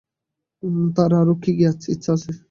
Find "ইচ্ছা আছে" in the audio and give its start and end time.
1.89-2.31